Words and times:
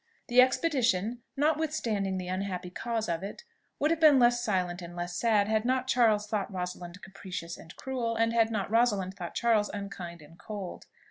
The 0.29 0.41
expedition, 0.41 1.21
notwithstanding 1.37 2.17
the 2.17 2.27
unhappy 2.27 2.71
cause 2.71 3.07
of 3.07 3.21
it, 3.21 3.43
would 3.77 3.91
have 3.91 3.99
been 3.99 4.17
less 4.17 4.43
silent 4.43 4.81
and 4.81 4.95
less 4.95 5.15
sad, 5.15 5.47
had 5.47 5.63
not 5.63 5.85
Charles 5.85 6.25
thought 6.25 6.51
Rosalind 6.51 6.99
capricious 7.03 7.55
and 7.55 7.75
cruel, 7.75 8.15
and 8.15 8.33
had 8.33 8.49
not 8.49 8.71
Rosalind 8.71 9.13
thought 9.13 9.35
Charles 9.35 9.69
unkind 9.71 10.23
and 10.23 10.39
cold. 10.39 10.87